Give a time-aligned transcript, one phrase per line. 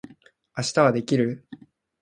[0.57, 1.47] 明日はできる？